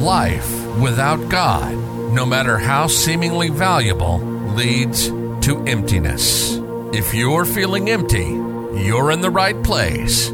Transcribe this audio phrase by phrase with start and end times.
[0.00, 1.74] Life without God,
[2.14, 4.18] no matter how seemingly valuable,
[4.54, 6.56] leads to emptiness.
[6.94, 8.24] If you're feeling empty,
[8.82, 10.30] you're in the right place.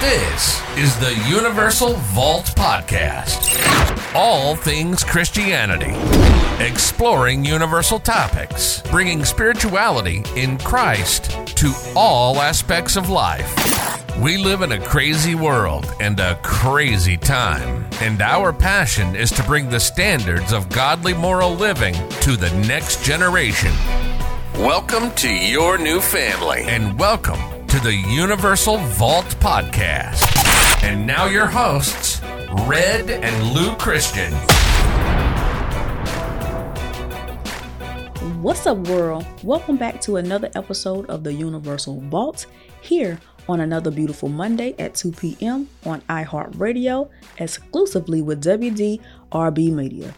[0.00, 4.14] This is the Universal Vault Podcast.
[4.14, 5.92] All things Christianity,
[6.64, 13.89] exploring universal topics, bringing spirituality in Christ to all aspects of life.
[14.18, 19.42] We live in a crazy world and a crazy time, and our passion is to
[19.44, 23.72] bring the standards of godly moral living to the next generation.
[24.56, 30.22] Welcome to your new family, and welcome to the Universal Vault Podcast.
[30.82, 32.20] And now, your hosts,
[32.66, 34.32] Red and Lou Christian.
[38.42, 39.24] What's up, world?
[39.42, 42.44] Welcome back to another episode of the Universal Vault
[42.82, 45.68] here on another beautiful Monday at 2 p.m.
[45.84, 50.14] on iHeartRadio, exclusively with WDRB Media.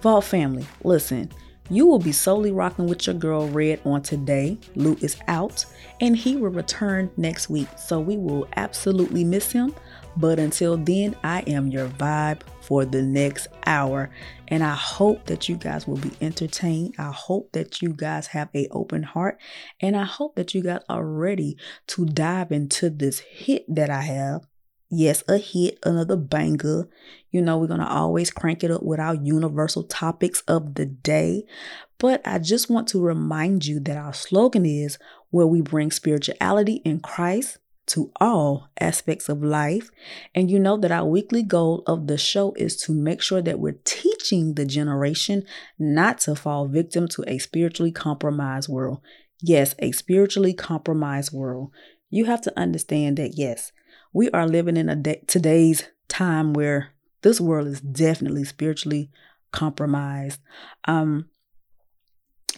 [0.00, 1.30] Vault family, listen.
[1.68, 4.58] You will be solely rocking with your girl Red on today.
[4.74, 5.64] Lou is out
[6.00, 7.68] and he will return next week.
[7.78, 9.74] So we will absolutely miss him.
[10.16, 14.10] But until then, I am your vibe for the next hour.
[14.48, 16.94] And I hope that you guys will be entertained.
[16.98, 19.38] I hope that you guys have a open heart.
[19.80, 21.56] And I hope that you guys are ready
[21.88, 24.42] to dive into this hit that I have
[24.92, 26.88] Yes, a hit, another banger.
[27.30, 30.84] You know, we're going to always crank it up with our universal topics of the
[30.84, 31.44] day.
[31.98, 34.98] But I just want to remind you that our slogan is
[35.30, 37.58] where we bring spirituality in Christ
[37.90, 39.90] to all aspects of life.
[40.34, 43.58] And you know that our weekly goal of the show is to make sure that
[43.58, 45.44] we're teaching the generation
[45.78, 49.00] not to fall victim to a spiritually compromised world.
[49.42, 51.70] Yes, a spiritually compromised world.
[52.10, 53.72] You have to understand that, yes,
[54.12, 56.90] we are living in a de- today's time where
[57.22, 59.10] this world is definitely spiritually
[59.52, 60.40] compromised.
[60.84, 61.28] Um,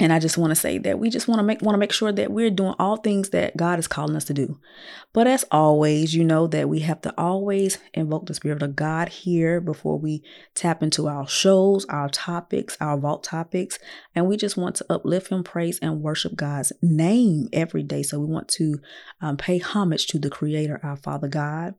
[0.02, 1.92] and I just want to say that we just want to make want to make
[1.92, 4.58] sure that we're doing all things that God is calling us to do.
[5.12, 9.10] But as always, you know that we have to always invoke the spirit of God
[9.10, 10.24] here before we
[10.56, 13.78] tap into our shows, our topics, our vault topics,
[14.12, 18.02] and we just want to uplift Him, praise, and worship God's name every day.
[18.02, 18.80] So we want to
[19.20, 21.76] um, pay homage to the Creator, our Father God,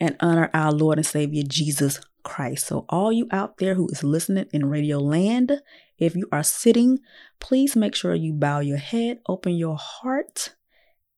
[0.00, 2.66] and honor our Lord and Savior Jesus Christ.
[2.66, 5.60] So, all you out there who is listening in Radio Land,
[5.98, 6.98] if you are sitting,
[7.38, 10.54] please make sure you bow your head, open your heart,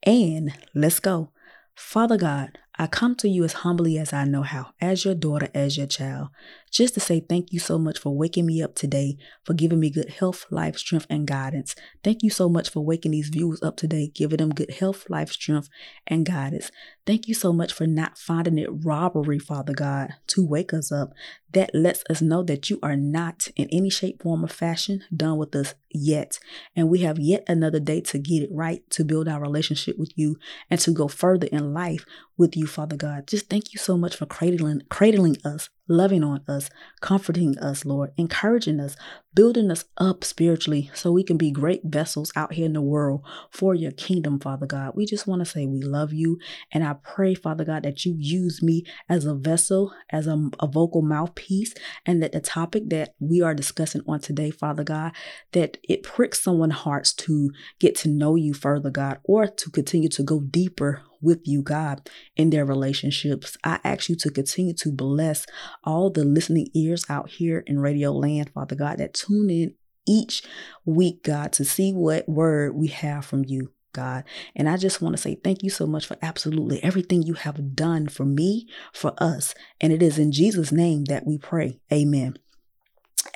[0.03, 1.33] and let's go.
[1.75, 5.49] Father God, I come to you as humbly as I know how, as your daughter,
[5.55, 6.29] as your child,
[6.71, 9.91] just to say thank you so much for waking me up today, for giving me
[9.91, 11.75] good health, life, strength, and guidance.
[12.05, 15.31] Thank you so much for waking these viewers up today, giving them good health, life,
[15.33, 15.69] strength,
[16.07, 16.71] and guidance.
[17.07, 21.13] Thank you so much for not finding it robbery, Father God, to wake us up.
[21.53, 25.39] That lets us know that you are not in any shape, form, or fashion done
[25.39, 26.41] with us yet.
[26.75, 30.19] And we have yet another day to get it right, to build our relationship with
[30.19, 30.37] you,
[30.69, 32.05] and to go further in life
[32.37, 33.29] with you, Father God.
[33.29, 36.71] Just thank you so much for cradling, cradling us, loving on us,
[37.01, 38.97] comforting us, Lord, encouraging us,
[39.35, 43.23] building us up spiritually so we can be great vessels out here in the world
[43.51, 44.93] for your kingdom, Father God.
[44.95, 46.39] We just want to say we love you.
[46.73, 50.67] And I pray, Father God, that you use me as a vessel, as a, a
[50.67, 51.75] vocal mouthpiece,
[52.05, 55.13] and that the topic that we are discussing on today, Father God,
[55.53, 60.09] that it pricks someone's hearts to get to know you further, God, or to continue
[60.11, 63.59] to go deeper with you, God, in their relationships.
[63.63, 65.45] I ask you to continue to bless
[65.85, 69.75] all the listening ears out here in Radio Land, Father God, that tune in
[70.07, 70.43] each
[70.85, 73.73] week, God, to see what word we have from you.
[73.93, 74.25] God.
[74.55, 77.75] And I just want to say thank you so much for absolutely everything you have
[77.75, 79.55] done for me, for us.
[79.81, 81.81] And it is in Jesus' name that we pray.
[81.91, 82.37] Amen.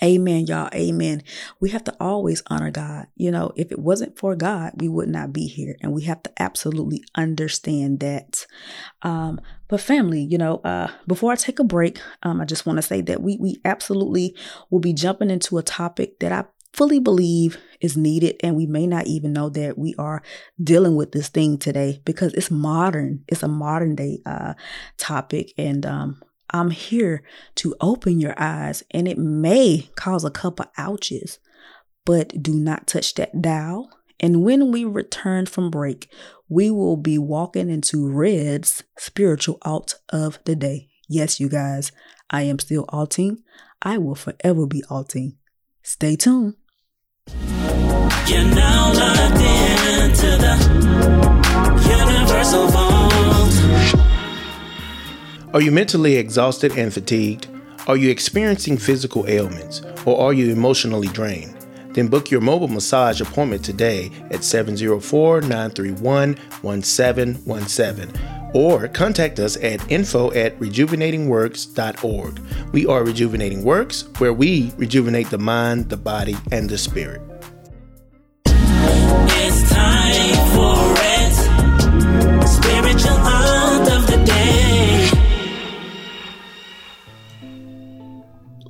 [0.02, 0.70] Amen, y'all.
[0.74, 1.22] Amen.
[1.60, 3.06] We have to always honor God.
[3.16, 5.76] You know, if it wasn't for God, we would not be here.
[5.82, 8.46] And we have to absolutely understand that.
[9.02, 12.78] Um, but family, you know, uh, before I take a break, um, I just want
[12.78, 14.34] to say that we we absolutely
[14.70, 18.86] will be jumping into a topic that I fully believe is needed and we may
[18.86, 20.22] not even know that we are
[20.62, 24.54] dealing with this thing today because it's modern it's a modern day uh,
[24.96, 27.22] topic and um, I'm here
[27.56, 31.38] to open your eyes, and it may cause a couple ouches,
[32.04, 33.90] but do not touch that dial.
[34.18, 36.12] And when we return from break,
[36.48, 40.88] we will be walking into Red's spiritual alt of the day.
[41.08, 41.92] Yes, you guys,
[42.28, 43.42] I am still alting.
[43.82, 45.38] I will forever be alting.
[45.82, 46.54] Stay tuned.
[48.26, 50.54] You're now locked into the
[51.88, 52.99] Universal.
[55.52, 57.48] Are you mentally exhausted and fatigued?
[57.88, 61.56] Are you experiencing physical ailments or are you emotionally drained?
[61.92, 69.90] Then book your mobile massage appointment today at 704 931 1717 or contact us at
[69.90, 72.38] info at rejuvenatingworks.org.
[72.72, 77.22] We are Rejuvenating Works, where we rejuvenate the mind, the body, and the spirit.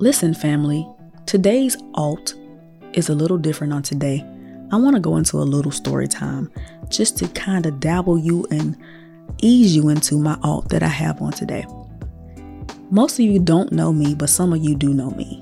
[0.01, 0.89] Listen, family,
[1.27, 2.33] today's alt
[2.93, 4.25] is a little different on today.
[4.71, 6.51] I want to go into a little story time
[6.89, 8.75] just to kind of dabble you and
[9.43, 11.67] ease you into my alt that I have on today.
[12.89, 15.39] Most of you don't know me, but some of you do know me.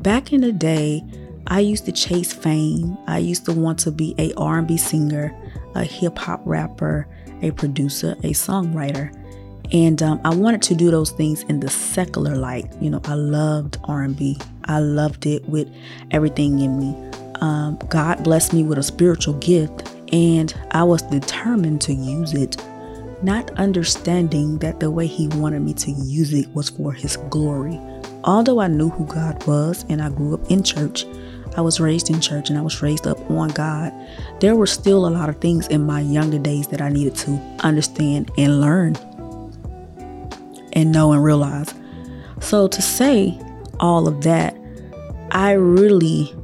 [0.00, 1.04] Back in the day,
[1.48, 2.96] I used to chase fame.
[3.06, 5.30] I used to want to be a R&B singer,
[5.74, 7.06] a hip hop rapper,
[7.42, 9.14] a producer, a songwriter.
[9.72, 12.70] And um, I wanted to do those things in the secular light.
[12.80, 14.38] You know, I loved R&B.
[14.64, 15.72] I loved it with
[16.10, 17.10] everything in me.
[17.40, 22.56] Um, God blessed me with a spiritual gift, and I was determined to use it
[23.22, 27.78] not understanding that the way He wanted me to use it was for His glory.
[28.24, 31.06] Although I knew who God was and I grew up in church,
[31.56, 33.92] I was raised in church and I was raised up on God,
[34.40, 37.32] there were still a lot of things in my younger days that I needed to
[37.60, 38.96] understand and learn
[40.72, 41.74] and know and realize.
[42.40, 43.38] So, to say
[43.80, 44.56] all of that,
[45.30, 46.34] I really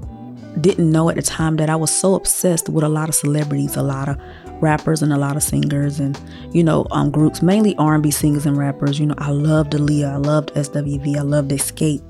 [0.61, 3.77] didn't know at the time that I was so obsessed with a lot of celebrities,
[3.77, 4.19] a lot of
[4.61, 6.19] rappers and a lot of singers and
[6.53, 10.17] you know um, groups mainly r&b singers and rappers you know i loved aaliyah i
[10.17, 12.03] loved swv i loved Xscape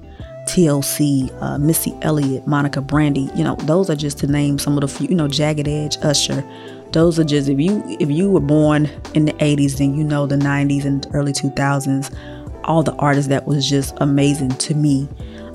[0.46, 4.82] tlc uh, missy elliott monica brandy you know those are just to name some of
[4.82, 6.44] the few you know jagged edge usher
[6.96, 10.26] those are just if you if you were born in the 80s then you know
[10.26, 12.16] the 90s and early 2000s
[12.64, 15.06] all the artists that was just amazing to me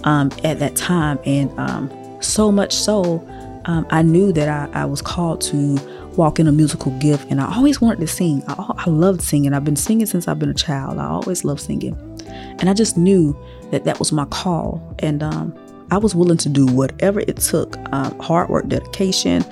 [0.04, 1.92] um, at that time and um,
[2.22, 3.28] so much so
[3.66, 5.80] um, i knew that I, I was called to
[6.18, 7.30] walk in a musical gift.
[7.32, 8.44] And I always wanted to sing.
[8.48, 9.54] I, I loved singing.
[9.54, 11.00] I've been singing since I've been a child.
[11.00, 11.98] I always loved singing.
[12.60, 13.38] And I just knew
[13.72, 14.82] that that was my call.
[15.00, 15.58] And um,
[15.90, 19.46] I was willing to do whatever it took um, hard work, dedication,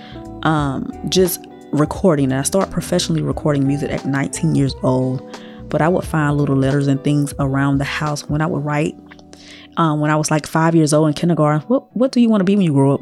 [0.44, 2.31] um, just recording.
[2.31, 5.38] And I started professionally recording music at 19 years old.
[5.69, 8.98] But I would find little letters and things around the house when I would write.
[9.77, 12.42] Um, when I was like five years old in kindergarten, what, what do you want
[12.42, 13.01] to be when you grow up?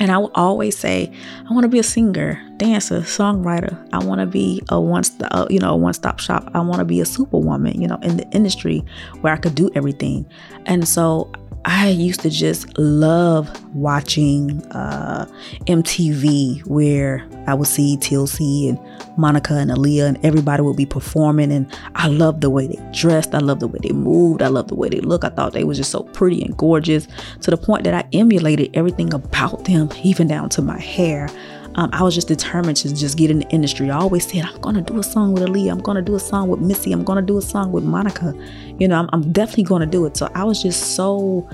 [0.00, 1.10] And I would always say,
[1.48, 3.88] I want to be a singer, dancer, songwriter.
[3.92, 6.50] I want to be a one, uh, you know, one stop shop.
[6.52, 8.84] I want to be a superwoman, you know, in the industry
[9.20, 10.26] where I could do everything.
[10.66, 11.30] And so
[11.66, 15.26] I used to just love watching uh,
[15.66, 18.78] MTV where I would see TLC and
[19.16, 21.50] Monica and Aaliyah and everybody would be performing.
[21.50, 23.34] And I loved the way they dressed.
[23.34, 24.42] I loved the way they moved.
[24.42, 25.24] I loved the way they looked.
[25.24, 27.08] I thought they were just so pretty and gorgeous
[27.40, 31.28] to the point that I emulated everything about them, even down to my hair
[31.76, 33.90] um, I was just determined to just get in the industry.
[33.90, 35.72] I always said, I'm going to do a song with Aaliyah.
[35.72, 36.92] I'm going to do a song with Missy.
[36.92, 38.32] I'm going to do a song with Monica.
[38.78, 40.16] You know, I'm, I'm definitely going to do it.
[40.16, 41.48] So I was just so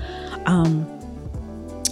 [0.47, 0.87] um,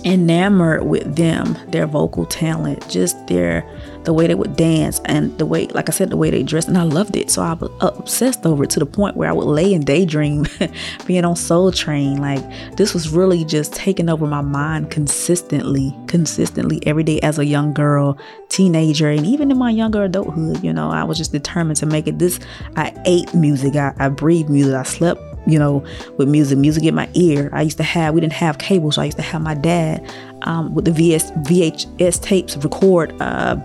[0.05, 3.69] enamored with them, their vocal talent, just their
[4.05, 6.69] the way they would dance and the way, like I said, the way they dressed,
[6.69, 7.31] and I loved it.
[7.31, 10.47] So I was obsessed over it to the point where I would lay and daydream,
[11.07, 12.19] being on Soul Train.
[12.19, 17.45] Like this was really just taking over my mind consistently, consistently every day as a
[17.45, 20.63] young girl, teenager, and even in my younger adulthood.
[20.63, 22.19] You know, I was just determined to make it.
[22.19, 22.41] This
[22.77, 25.83] I ate music, I, I breathed music, I slept you know,
[26.17, 27.49] with music, music in my ear.
[27.53, 30.07] I used to have, we didn't have cable, so I used to have my dad
[30.43, 33.57] um, with the VS, VHS tapes record uh,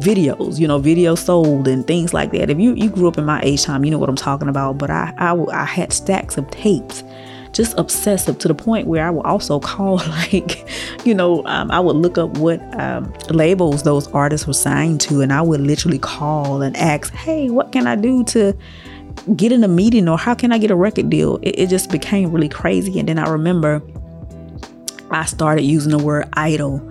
[0.00, 2.50] videos, you know, videos sold and things like that.
[2.50, 4.78] If you, you grew up in my age time, you know what I'm talking about.
[4.78, 7.04] But I, I, I had stacks of tapes
[7.52, 10.68] just obsessive to the point where I would also call like,
[11.04, 15.20] you know, um, I would look up what um, labels those artists were signed to,
[15.20, 18.56] and I would literally call and ask, "Hey, what can I do to
[19.36, 21.38] get in a meeting or how can I get a record deal?
[21.42, 22.98] It, it just became really crazy.
[22.98, 23.82] And then I remember
[25.10, 26.82] I started using the word idol.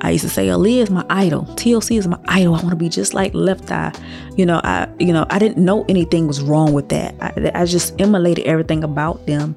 [0.00, 1.42] I used to say Aaliyah is my idol.
[1.56, 2.54] TLC is my idol.
[2.54, 3.92] I want to be just like Left Eye.
[4.36, 7.14] You know, I you know I didn't know anything was wrong with that.
[7.20, 9.56] I, I just emulated everything about them.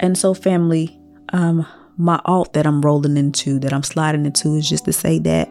[0.00, 0.98] And so, family,
[1.32, 5.18] um, my alt that I'm rolling into, that I'm sliding into, is just to say
[5.20, 5.48] that,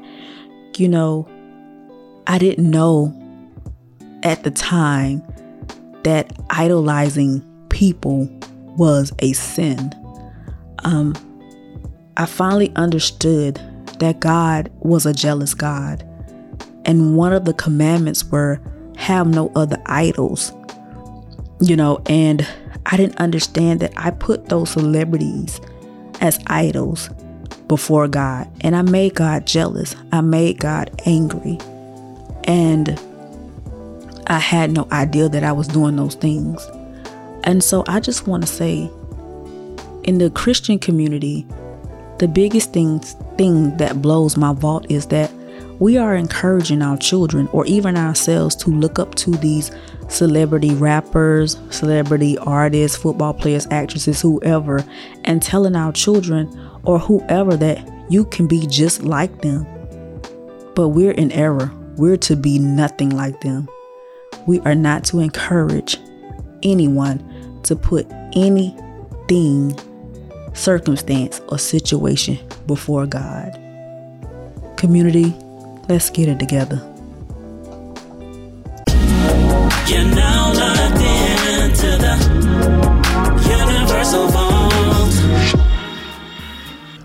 [0.77, 1.27] you know,
[2.27, 3.13] I didn't know
[4.23, 5.21] at the time
[6.07, 8.29] that idolizing people
[8.77, 9.93] was a sin.
[10.85, 11.13] Um,
[12.15, 13.59] I finally understood
[13.99, 16.07] that God was a jealous God.
[16.85, 18.61] And one of the commandments were
[18.95, 20.53] have no other idols.
[21.59, 22.47] You know, and
[22.85, 25.59] I didn't understand that I put those celebrities
[26.21, 27.09] as idols
[27.67, 28.49] before God.
[28.61, 29.93] And I made God jealous.
[30.13, 31.57] I made God angry.
[32.45, 32.97] And
[34.27, 36.65] I had no idea that I was doing those things.
[37.45, 38.91] And so I just want to say
[40.03, 41.47] in the Christian community,
[42.19, 42.99] the biggest thing,
[43.37, 45.31] thing that blows my vault is that
[45.79, 49.71] we are encouraging our children or even ourselves to look up to these
[50.09, 54.83] celebrity rappers, celebrity artists, football players, actresses, whoever,
[55.23, 56.51] and telling our children
[56.83, 59.65] or whoever that you can be just like them.
[60.75, 61.71] But we're in error.
[61.95, 63.69] We're to be nothing like them.
[64.47, 65.97] We are not to encourage
[66.63, 69.77] anyone to put anything,
[70.53, 73.51] circumstance, or situation before God.
[74.77, 75.35] Community,
[75.89, 76.77] let's get it together.
[79.85, 82.15] You're now locked into the
[83.49, 85.13] Universal Vault.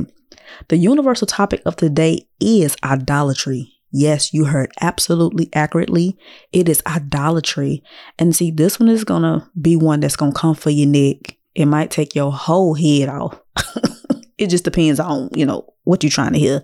[0.69, 3.73] The universal topic of today is idolatry.
[3.91, 6.17] Yes, you heard absolutely accurately.
[6.51, 7.83] It is idolatry.
[8.19, 10.87] And see, this one is going to be one that's going to come for your
[10.87, 11.37] neck.
[11.55, 13.39] It might take your whole head off.
[14.37, 16.63] it just depends on, you know, what you're trying to hear.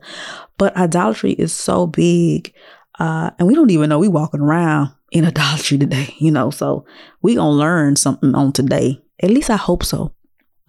[0.58, 2.54] But idolatry is so big.
[3.00, 6.50] Uh, and we don't even know we walking around in idolatry today, you know.
[6.50, 6.86] So
[7.22, 9.02] we gonna learn something on today.
[9.22, 10.14] At least I hope so.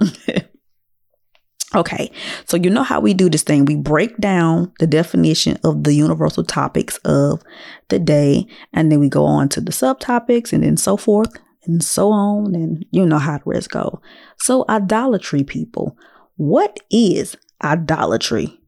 [1.75, 2.13] okay,
[2.45, 3.65] so you know how we do this thing.
[3.65, 7.43] We break down the definition of the universal topics of
[7.89, 11.33] the day, and then we go on to the subtopics and then so forth
[11.65, 14.01] and so on, and you know how the rest go.
[14.39, 15.97] So idolatry, people.
[16.37, 18.61] What is idolatry?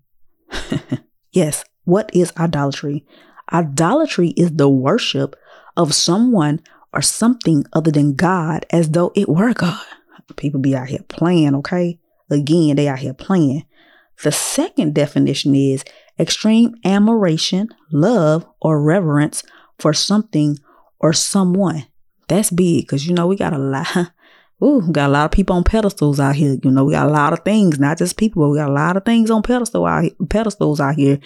[1.33, 3.05] yes, what is idolatry?
[3.53, 5.37] Idolatry is the worship
[5.77, 6.61] of someone
[6.93, 9.85] or something other than God as though it were God.
[10.37, 12.01] People be out here playing, okay?
[12.31, 13.65] Again, they out here playing.
[14.23, 15.85] The second definition is
[16.19, 19.43] extreme admiration, love, or reverence
[19.79, 20.59] for something
[20.99, 21.87] or someone.
[22.29, 23.87] That's big because you know we got a lot
[24.65, 26.57] Ooh, got a lot of people on pedestals out here.
[26.63, 28.73] You know, we got a lot of things, not just people, but we got a
[28.73, 31.19] lot of things on pedestal out here, pedestals out here.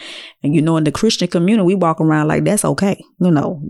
[0.42, 3.00] And you know, in the Christian community, we walk around like that's okay.
[3.20, 3.62] You know,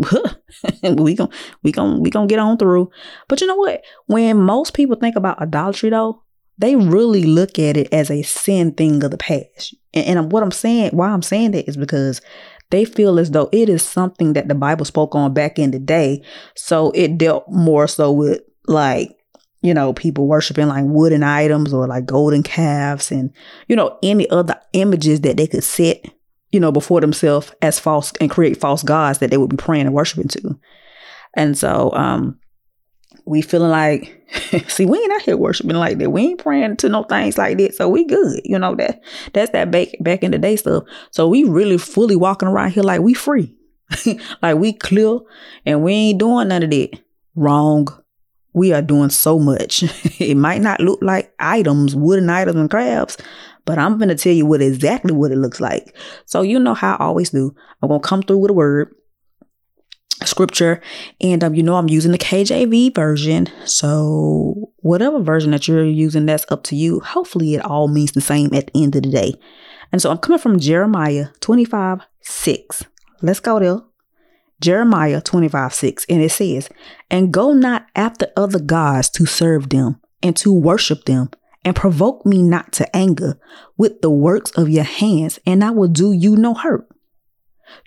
[0.82, 1.28] we gon'
[1.62, 2.90] we gon' we gonna get on through.
[3.28, 3.82] But you know what?
[4.06, 6.22] When most people think about idolatry, though,
[6.56, 9.74] they really look at it as a sin thing of the past.
[9.92, 12.22] And, and what I'm saying, why I'm saying that is because
[12.70, 15.78] they feel as though it is something that the Bible spoke on back in the
[15.78, 16.22] day.
[16.54, 19.16] So it dealt more so with like
[19.62, 23.30] you know, people worshiping like wooden items or like golden calves and,
[23.68, 26.04] you know, any other images that they could set,
[26.50, 29.86] you know, before themselves as false and create false gods that they would be praying
[29.86, 30.58] and worshiping to.
[31.34, 32.38] And so, um,
[33.26, 34.24] we feeling like,
[34.68, 36.10] see, we ain't out here worshiping like that.
[36.10, 37.74] We ain't praying to no things like that.
[37.74, 38.40] So we good.
[38.44, 39.00] You know, that
[39.34, 40.84] that's that back back in the day stuff.
[41.10, 43.54] So we really fully walking around here like we free.
[44.42, 45.18] like we clear
[45.66, 46.98] and we ain't doing none of that.
[47.36, 47.86] Wrong
[48.52, 49.82] we are doing so much.
[50.20, 53.16] it might not look like items, wooden items and crafts,
[53.64, 55.96] but I'm going to tell you what exactly what it looks like.
[56.26, 57.54] So you know how I always do.
[57.82, 58.94] I'm going to come through with a word,
[60.24, 60.80] scripture,
[61.20, 63.48] and um, you know I'm using the KJV version.
[63.64, 67.00] So whatever version that you're using, that's up to you.
[67.00, 69.34] Hopefully it all means the same at the end of the day.
[69.92, 72.84] And so I'm coming from Jeremiah 25, 6.
[73.22, 73.89] Let's go there.
[74.60, 76.68] Jeremiah 25 6, and it says,
[77.10, 81.30] And go not after other gods to serve them and to worship them,
[81.64, 83.38] and provoke me not to anger
[83.76, 86.88] with the works of your hands, and I will do you no hurt.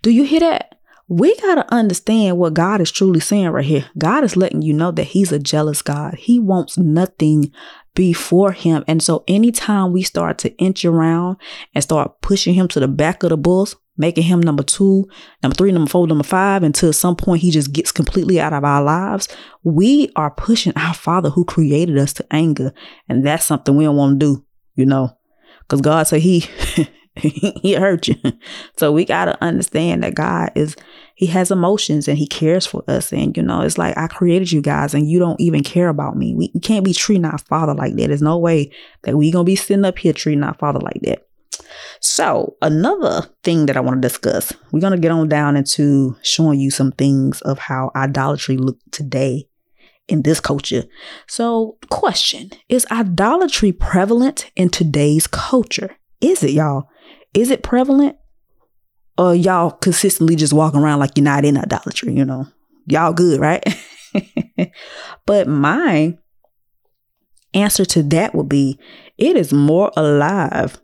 [0.02, 0.74] Do you hear that?
[1.08, 3.86] we got to understand what God is truly saying right here.
[3.98, 6.16] God is letting you know that He's a jealous God.
[6.16, 7.52] He wants nothing
[7.94, 8.84] before Him.
[8.88, 11.38] And so, anytime we start to inch around
[11.76, 15.08] and start pushing Him to the back of the bus, making Him number two,
[15.42, 18.64] number three, number four, number five, until some point He just gets completely out of
[18.64, 19.28] our lives,
[19.64, 22.74] we are pushing our Father who created us to anger.
[23.08, 24.46] And that's something we don't want to do,
[24.76, 25.18] you know,
[25.62, 26.46] because God said He.
[27.16, 28.16] he hurt you.
[28.78, 30.76] So we got to understand that God is,
[31.16, 33.14] he has emotions and he cares for us.
[33.14, 36.18] And, you know, it's like, I created you guys and you don't even care about
[36.18, 36.34] me.
[36.34, 38.08] We, we can't be treating our father like that.
[38.08, 38.72] There's no way
[39.04, 41.28] that we going to be sitting up here treating our father like that.
[42.00, 46.18] So, another thing that I want to discuss, we're going to get on down into
[46.22, 49.48] showing you some things of how idolatry look today
[50.08, 50.84] in this culture.
[51.28, 55.96] So, question Is idolatry prevalent in today's culture?
[56.22, 56.90] Is it, y'all?
[57.34, 58.18] Is it prevalent?
[59.18, 62.48] Or y'all consistently just walking around like you're not in idolatry, you know?
[62.88, 63.64] Y'all good, right?
[65.26, 66.18] but my
[67.54, 68.80] answer to that would be
[69.18, 70.82] it is more alive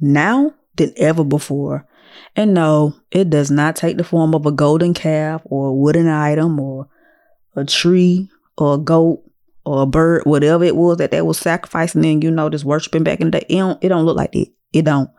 [0.00, 1.86] now than ever before.
[2.34, 6.08] And no, it does not take the form of a golden calf or a wooden
[6.08, 6.88] item or
[7.54, 9.22] a tree or a goat
[9.64, 13.02] or a bird, whatever it was that they were sacrificing and you know just worshiping
[13.02, 13.46] back in the day.
[13.48, 14.48] It don't, it don't look like that.
[14.72, 15.10] It don't.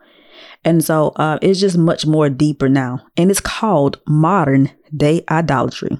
[0.64, 3.00] And so uh, it's just much more deeper now.
[3.16, 5.98] And it's called modern day idolatry.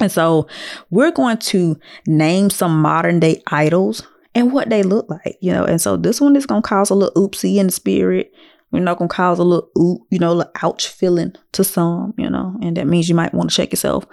[0.00, 0.48] And so
[0.90, 5.64] we're going to name some modern day idols and what they look like, you know.
[5.64, 8.32] And so this one is to cause a little oopsie in the spirit.
[8.70, 12.56] We're not to cause a little oop, you know, ouch feeling to some, you know.
[12.62, 14.06] And that means you might want to check yourself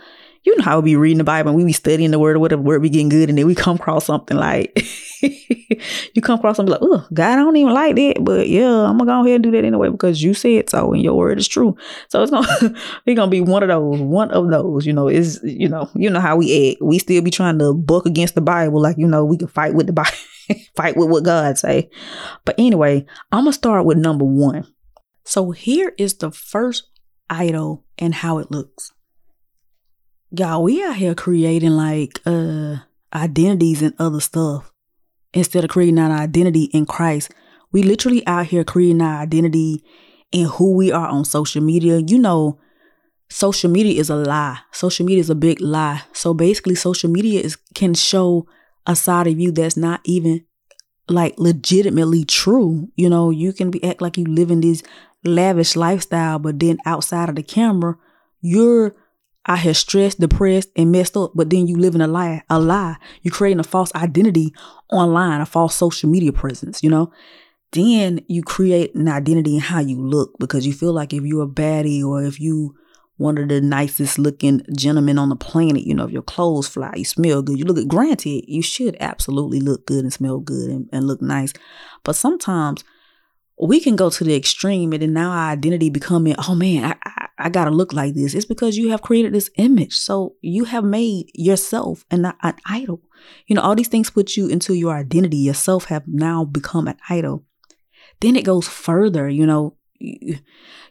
[0.49, 2.39] you know how we be reading the Bible and we be studying the word or
[2.39, 4.83] whatever word be getting good and then we come across something like
[5.21, 8.17] you come across something like, oh God, I don't even like that.
[8.21, 11.03] But yeah, I'm gonna go ahead and do that anyway because you said so and
[11.03, 11.75] your word is true.
[12.09, 12.47] So it's gonna
[13.05, 16.09] it's gonna be one of those, one of those, you know, is you know, you
[16.09, 16.81] know how we act.
[16.81, 19.75] We still be trying to buck against the Bible, like, you know, we can fight
[19.75, 20.17] with the Bible,
[20.75, 21.89] fight with what God say.
[22.45, 24.65] But anyway, I'm gonna start with number one.
[25.25, 26.89] So here is the first
[27.29, 28.91] idol and how it looks
[30.31, 32.77] y'all, we out here creating like uh
[33.13, 34.71] identities and other stuff
[35.33, 37.31] instead of creating our identity in Christ.
[37.71, 39.83] We literally out here creating our identity
[40.31, 41.99] in who we are on social media.
[41.99, 42.59] You know,
[43.29, 44.59] social media is a lie.
[44.71, 46.03] Social media is a big lie.
[46.13, 48.47] So basically, social media is can show
[48.85, 50.45] a side of you that's not even
[51.07, 52.89] like legitimately true.
[52.95, 54.83] You know, you can be act like you live in this
[55.23, 57.97] lavish lifestyle, but then outside of the camera,
[58.41, 58.95] you're
[59.49, 62.59] I have stressed, depressed, and messed up, but then you live in a lie, a
[62.59, 62.97] lie.
[63.23, 64.53] You're creating a false identity
[64.91, 67.11] online, a false social media presence, you know?
[67.71, 71.45] Then you create an identity in how you look because you feel like if you're
[71.45, 72.75] a baddie or if you
[73.17, 76.93] one of the nicest looking gentlemen on the planet, you know, if your clothes fly,
[76.95, 77.89] you smell good, you look good.
[77.89, 81.53] Granted, you should absolutely look good and smell good and, and look nice.
[82.03, 82.83] But sometimes
[83.59, 87.18] we can go to the extreme and then now our identity becoming, oh man, I,
[87.39, 88.33] I, gotta look like this.
[88.33, 89.95] It's because you have created this image.
[89.95, 93.01] So you have made yourself an, an idol.
[93.47, 95.37] You know, all these things put you into your identity.
[95.37, 97.45] Yourself have now become an idol.
[98.21, 100.39] Then it goes further, you know, you,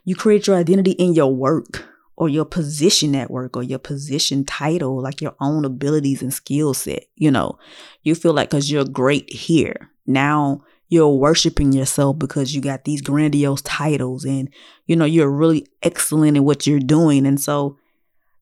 [0.03, 1.85] you create your identity in your work
[2.15, 6.73] or your position at work or your position title, like your own abilities and skill
[6.73, 7.05] set.
[7.15, 7.57] You know,
[8.03, 9.91] you feel like because you're great here.
[10.05, 14.49] Now you're worshiping yourself because you got these grandiose titles and
[14.87, 17.25] you know you're really excellent in what you're doing.
[17.25, 17.77] And so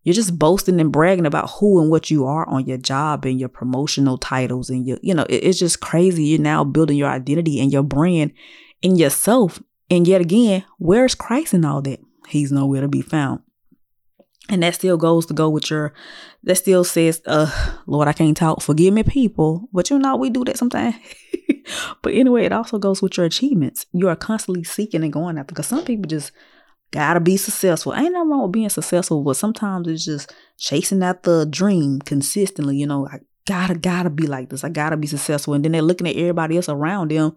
[0.04, 3.38] you're just boasting and bragging about who and what you are on your job and
[3.38, 6.24] your promotional titles and your you know it, it's just crazy.
[6.24, 8.32] You're now building your identity and your brand
[8.82, 9.62] in yourself.
[9.90, 12.00] And yet again where's christ in all that?
[12.30, 13.42] He's nowhere to be found.
[14.50, 15.94] And that still goes to go with your
[16.44, 18.62] that still says uh lord i can't talk.
[18.62, 19.68] Forgive me people.
[19.74, 20.96] But you know we do that sometimes
[22.02, 23.86] but anyway it also goes with your achievements.
[23.94, 26.32] You are constantly seeking and going after because some people just
[26.92, 27.94] gotta be successful.
[27.94, 32.78] Ain't nothing wrong with being successful but sometimes it's just chasing after a dream consistently
[32.78, 34.64] you know i gotta gotta be like this.
[34.64, 35.56] I gotta be successful.
[35.56, 37.36] And then they're looking at everybody else around them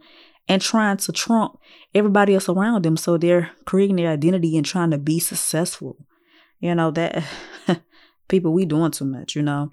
[0.49, 1.59] and trying to trump
[1.95, 2.97] everybody else around them.
[2.97, 5.97] So they're creating their identity and trying to be successful.
[6.59, 7.25] You know, that
[8.29, 9.71] people, we doing too much, you know.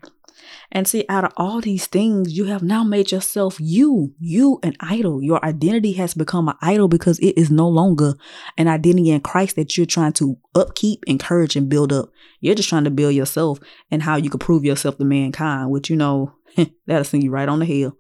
[0.71, 4.75] And see, out of all these things, you have now made yourself you, you an
[4.79, 5.21] idol.
[5.21, 8.13] Your identity has become an idol because it is no longer
[8.57, 12.09] an identity in Christ that you're trying to upkeep, encourage, and build up.
[12.41, 15.89] You're just trying to build yourself and how you can prove yourself to mankind, which
[15.89, 16.33] you know,
[16.85, 17.97] that'll send you right on the hill.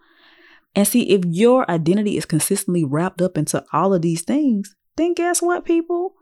[0.75, 5.13] And see, if your identity is consistently wrapped up into all of these things, then
[5.13, 6.13] guess what, people?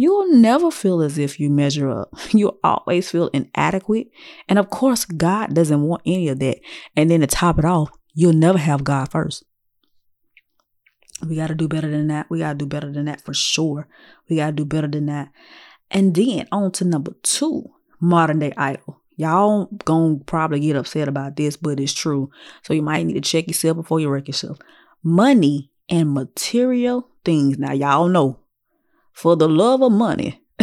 [0.00, 2.08] You'll never feel as if you measure up.
[2.30, 4.08] You'll always feel inadequate.
[4.48, 6.60] And of course, God doesn't want any of that.
[6.96, 9.44] And then to top it off, you'll never have God first.
[11.28, 12.30] We got to do better than that.
[12.30, 13.88] We got to do better than that for sure.
[14.26, 15.28] We got to do better than that.
[15.90, 17.64] And then on to number two,
[18.00, 19.02] modern day idol.
[19.16, 22.30] Y'all gonna probably get upset about this, but it's true.
[22.62, 24.56] So you might need to check yourself before you wreck yourself.
[25.02, 27.58] Money and material things.
[27.58, 28.39] Now y'all know,
[29.20, 30.42] for the love of money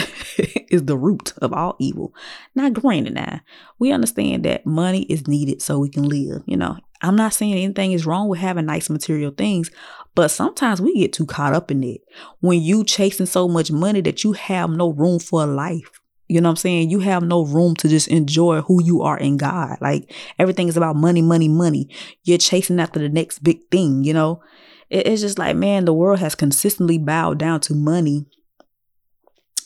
[0.71, 2.11] is the root of all evil.
[2.55, 3.41] Now, granted, now
[3.77, 6.41] we understand that money is needed so we can live.
[6.47, 9.69] You know, I'm not saying anything is wrong with having nice material things,
[10.15, 12.01] but sometimes we get too caught up in it.
[12.39, 16.01] When you chasing so much money that you have no room for life.
[16.27, 16.89] You know what I'm saying?
[16.89, 19.77] You have no room to just enjoy who you are in God.
[19.81, 21.89] Like everything is about money, money, money.
[22.23, 24.41] You're chasing after the next big thing, you know?
[24.89, 28.25] It's just like, man, the world has consistently bowed down to money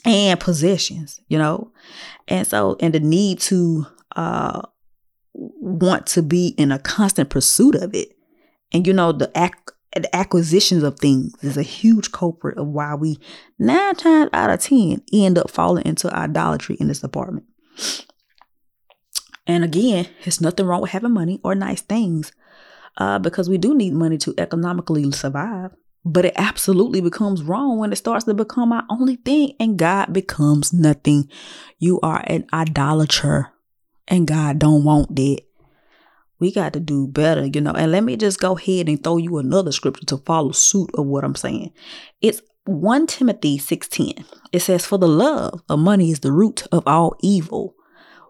[0.06, 1.72] and possessions, you know?
[2.28, 3.86] And so, and the need to
[4.16, 4.62] uh
[5.34, 8.10] want to be in a constant pursuit of it.
[8.74, 9.54] And you know, the ac-
[9.94, 13.20] the acquisitions of things is a huge culprit of why we
[13.60, 17.46] nine times out of ten end up falling into idolatry in this department.
[19.48, 22.32] And again, it's nothing wrong with having money or nice things,
[22.98, 25.72] uh, because we do need money to economically survive.
[26.04, 30.12] But it absolutely becomes wrong when it starts to become our only thing and God
[30.12, 31.30] becomes nothing.
[31.78, 33.52] You are an idolater
[34.08, 35.42] and God don't want that.
[36.40, 37.74] We got to do better, you know.
[37.74, 41.06] And let me just go ahead and throw you another scripture to follow suit of
[41.06, 41.72] what I'm saying.
[42.20, 44.26] It's 1 Timothy 6:10.
[44.52, 47.76] It says, For the love of money is the root of all evil,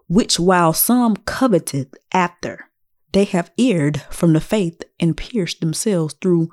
[0.08, 2.66] which while some coveted after,
[3.12, 6.50] they have erred from the faith and pierced themselves through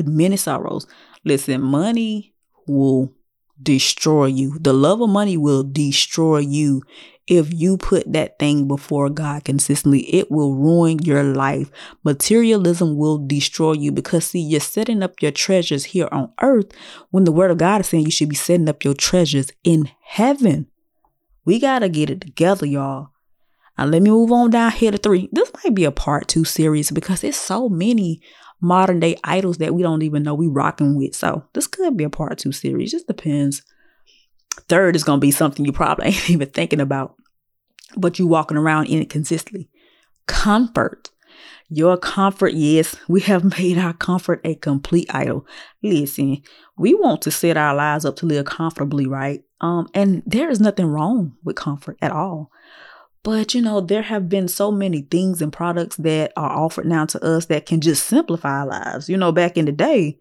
[0.00, 0.86] with many sorrows.
[1.24, 2.34] Listen, money
[2.66, 3.12] will
[3.62, 4.58] destroy you.
[4.58, 6.82] The love of money will destroy you
[7.26, 10.00] if you put that thing before God consistently.
[10.14, 11.70] It will ruin your life.
[12.02, 16.72] Materialism will destroy you because, see, you're setting up your treasures here on earth
[17.10, 19.90] when the Word of God is saying you should be setting up your treasures in
[20.02, 20.66] heaven.
[21.44, 23.10] We got to get it together, y'all.
[23.76, 25.28] Now, let me move on down here to three.
[25.32, 28.20] This might be a part two series because it's so many
[28.60, 31.14] modern day idols that we don't even know we rocking with.
[31.14, 32.92] So this could be a part two series.
[32.92, 33.62] Just depends.
[34.68, 37.16] Third is gonna be something you probably ain't even thinking about,
[37.96, 39.68] but you walking around in it consistently.
[40.26, 41.10] Comfort.
[41.72, 45.46] Your comfort, yes, we have made our comfort a complete idol.
[45.82, 46.42] Listen,
[46.76, 49.44] we want to set our lives up to live comfortably, right?
[49.60, 52.50] Um, and there is nothing wrong with comfort at all.
[53.22, 57.04] But you know, there have been so many things and products that are offered now
[57.06, 59.08] to us that can just simplify lives.
[59.08, 60.18] You know, back in the day,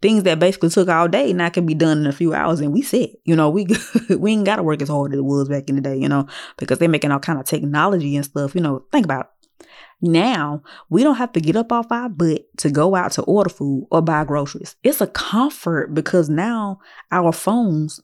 [0.00, 2.72] things that basically took all day now can be done in a few hours and
[2.72, 3.20] we sit.
[3.24, 3.66] You know, we
[4.10, 6.26] we ain't gotta work as hard as it was back in the day, you know,
[6.56, 8.54] because they're making all kind of technology and stuff.
[8.54, 9.66] You know, think about it.
[10.00, 13.50] Now we don't have to get up off our butt to go out to order
[13.50, 14.76] food or buy groceries.
[14.82, 16.78] It's a comfort because now
[17.10, 18.00] our phones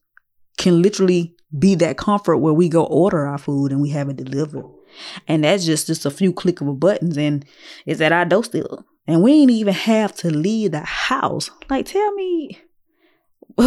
[0.56, 4.16] can literally be that comfort where we go order our food and we have it
[4.16, 4.64] delivered.
[5.26, 7.44] And that's just just a few click clickable buttons and
[7.86, 8.66] it's at our doorstep.
[9.06, 11.50] And we ain't even have to leave the house.
[11.68, 12.58] Like tell me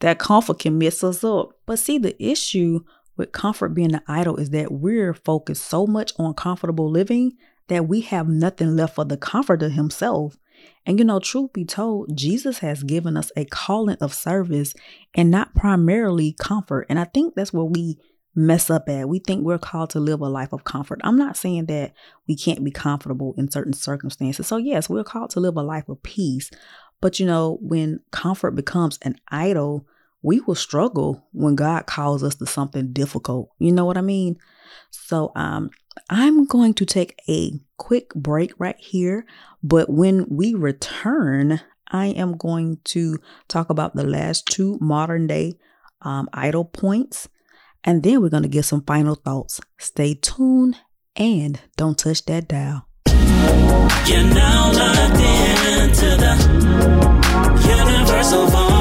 [0.00, 1.50] that comfort can mess us up.
[1.66, 2.80] But see the issue
[3.16, 7.32] with comfort being the idol is that we're focused so much on comfortable living
[7.68, 10.36] that we have nothing left for the comforter himself.
[10.86, 14.74] And you know, truth be told, Jesus has given us a calling of service
[15.14, 16.86] and not primarily comfort.
[16.88, 17.98] And I think that's where we
[18.34, 19.08] mess up at.
[19.08, 21.00] We think we're called to live a life of comfort.
[21.04, 21.92] I'm not saying that
[22.26, 24.46] we can't be comfortable in certain circumstances.
[24.46, 26.50] So, yes, we're called to live a life of peace.
[27.00, 29.86] But you know, when comfort becomes an idol,
[30.22, 33.50] we will struggle when God calls us to something difficult.
[33.58, 34.38] You know what I mean?
[34.90, 35.70] So, um,
[36.08, 39.26] I'm going to take a quick break right here,
[39.62, 45.58] but when we return, I am going to talk about the last two modern day
[46.00, 47.28] um, idol points,
[47.84, 49.60] and then we're going to get some final thoughts.
[49.78, 50.76] Stay tuned
[51.16, 52.86] and don't touch that dial.
[53.06, 56.34] You're now locked into the
[57.68, 58.72] Universal Vault.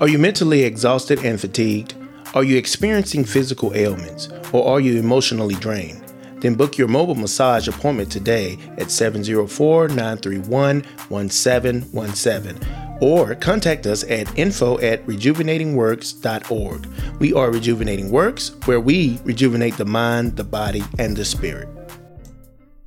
[0.00, 1.94] Are you mentally exhausted and fatigued?
[2.34, 6.04] Are you experiencing physical ailments or are you emotionally drained?
[6.40, 14.38] Then book your mobile massage appointment today at 704 931 1717 or contact us at
[14.38, 16.86] info at rejuvenatingworks.org.
[17.18, 21.68] We are Rejuvenating Works, where we rejuvenate the mind, the body, and the spirit.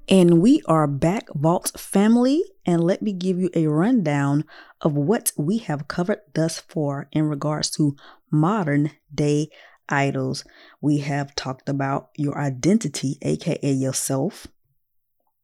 [0.08, 4.44] And we are back, Vault family, and let me give you a rundown
[4.82, 7.96] of what we have covered thus far in regards to
[8.32, 9.50] modern day
[9.90, 10.44] idols.
[10.82, 14.48] We have talked about your identity, aka yourself.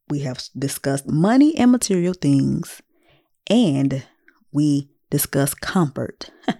[0.09, 2.81] We have discussed money and material things,
[3.49, 4.03] and
[4.51, 6.29] we discussed comfort.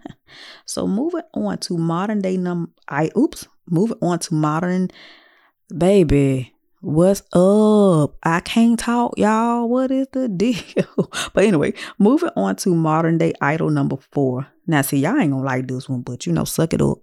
[0.66, 4.90] so moving on to modern day num I oops, moving on to modern
[5.76, 8.18] baby What's up?
[8.22, 9.68] I can't talk, y'all.
[9.68, 10.86] What is the deal?
[11.34, 14.46] but anyway, moving on to modern day idol number four.
[14.68, 17.00] Now, see, y'all ain't gonna like this one, but you know, suck it up,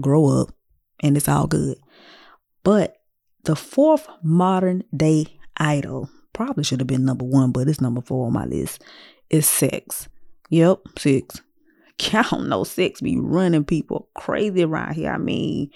[0.00, 0.52] grow up,
[1.04, 1.78] and it's all good.
[2.64, 2.96] But
[3.44, 8.26] the fourth modern day idol probably should have been number one, but it's number four
[8.26, 8.82] on my list.
[9.30, 10.08] Is sex.
[10.50, 11.40] Yep, sex.
[11.98, 15.12] Count no sex be running people crazy around here.
[15.12, 15.70] I mean,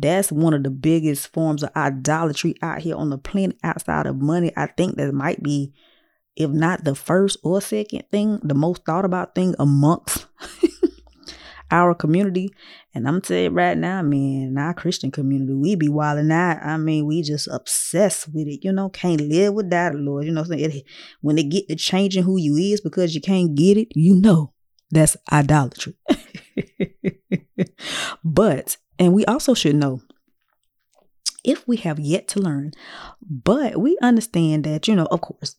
[0.00, 4.16] that's one of the biggest forms of idolatry out here on the planet outside of
[4.16, 4.52] money.
[4.56, 5.72] I think that might be,
[6.36, 10.26] if not the first or second thing, the most thought about thing amongst
[11.72, 12.50] our community.
[12.94, 16.62] And I'm you right now, man, our Christian community, we be wilding out.
[16.62, 18.60] I mean, we just obsessed with it.
[18.62, 20.26] You know, can't live without it, Lord.
[20.26, 20.84] You know, it,
[21.22, 24.52] when they get to changing who you is because you can't get it, you know,
[24.92, 25.94] that's idolatry.
[28.24, 30.00] but and we also should know
[31.44, 32.72] if we have yet to learn,
[33.22, 35.56] but we understand that, you know, of course,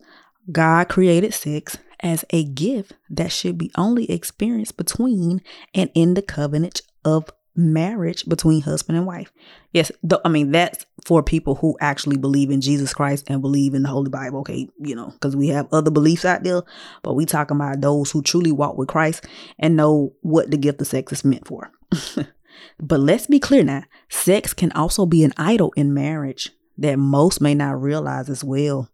[0.52, 5.41] God created sex as a gift that should be only experienced between
[5.73, 9.32] and in the covenant of marriage between husband and wife.
[9.73, 9.91] Yes,
[10.23, 13.89] I mean that's for people who actually believe in Jesus Christ and believe in the
[13.89, 14.39] Holy Bible.
[14.39, 16.62] Okay, you know, because we have other beliefs out there,
[17.04, 19.25] but we talking about those who truly walk with Christ
[19.60, 21.71] and know what the gift of sex is meant for.
[22.80, 27.42] But let's be clear now sex can also be an idol in marriage that most
[27.42, 28.90] may not realize as well.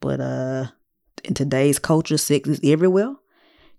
[0.00, 0.66] But uh,
[1.24, 3.14] in today's culture, sex is everywhere.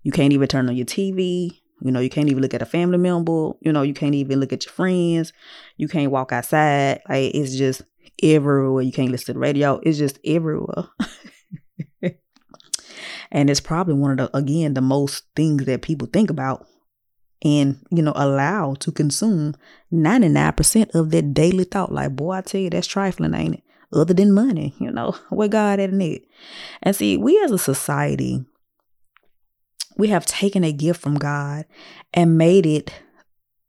[0.02, 1.60] You can't even turn on your TV.
[1.80, 3.52] You know, you can't even look at a family member.
[3.60, 5.32] You know, you can't even look at your friends.
[5.76, 7.00] You can't walk outside.
[7.08, 7.82] Like it's just
[8.22, 8.82] everywhere.
[8.82, 9.80] You can't listen to the radio.
[9.82, 10.84] It's just everywhere.
[13.30, 16.66] and it's probably one of the again the most things that people think about
[17.42, 19.54] and you know allow to consume
[19.92, 21.92] 99% of their daily thought.
[21.92, 23.62] Like boy i tell you that's trifling ain't it?
[23.92, 26.24] Other than money you know where god at in it?
[26.82, 28.44] And see we as a society
[29.96, 31.64] we have taken a gift from god
[32.12, 32.92] and made it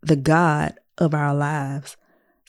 [0.01, 1.95] the god of our lives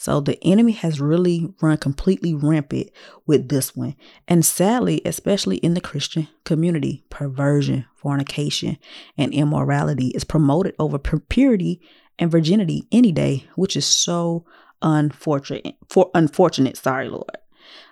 [0.01, 2.89] so the enemy has really run completely rampant
[3.27, 3.97] with this one.
[4.29, 8.79] And sadly, especially in the Christian community, perversion, fornication,
[9.17, 11.81] and immorality is promoted over purity
[12.17, 14.47] and virginity any day, which is so
[14.83, 15.75] unfortunate.
[15.89, 17.37] For unfortunate, sorry, Lord.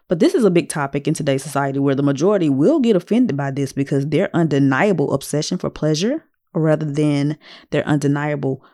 [0.06, 3.36] But this is a big topic in today's society where the majority will get offended
[3.36, 7.36] by this because their undeniable obsession for pleasure rather than
[7.70, 8.64] their undeniable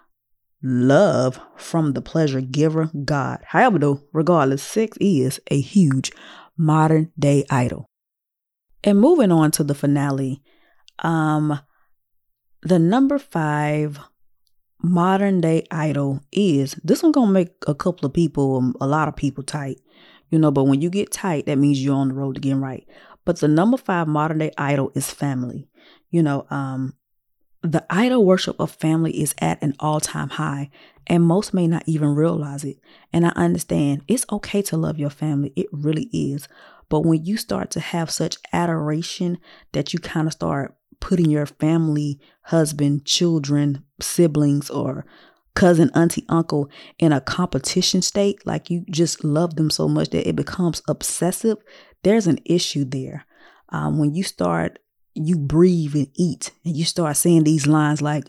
[0.63, 3.41] love from the pleasure giver God.
[3.47, 6.13] However, though, regardless, sex is a huge
[6.57, 7.87] modern day idol.
[8.85, 10.43] And moving on to the finale,
[11.01, 11.59] um,
[12.63, 13.99] the number five
[14.83, 19.09] modern day idol is this one gonna make a couple of people, um, a lot
[19.09, 19.81] of people tight,
[20.31, 20.51] you know.
[20.51, 22.87] But when you get tight, that means you're on the road to getting right.
[23.25, 25.69] But the number five modern day idol is family.
[26.11, 26.95] You know, um,
[27.63, 30.71] the idol worship of family is at an all time high,
[31.07, 32.79] and most may not even realize it.
[33.13, 36.49] And I understand it's okay to love your family, it really is.
[36.89, 39.39] But when you start to have such adoration
[39.73, 45.07] that you kind of start putting your family, husband, children, siblings, or
[45.55, 50.29] cousin, auntie, uncle in a competition state, like you just love them so much that
[50.29, 51.59] it becomes obsessive,
[52.03, 53.25] there's an issue there.
[53.71, 54.79] Um, when you start
[55.15, 58.25] you breathe and eat and you start saying these lines like